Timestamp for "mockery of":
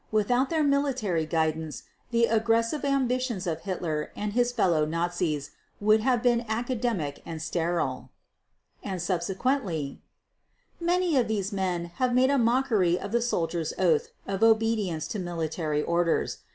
12.39-13.11